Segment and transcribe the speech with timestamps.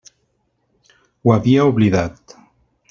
[1.27, 2.39] Ho havia oblidat.